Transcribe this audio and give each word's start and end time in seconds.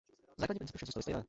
Základní 0.37 0.57
principy 0.57 0.77
však 0.77 0.85
zůstaly 0.87 1.03
stejné. 1.03 1.19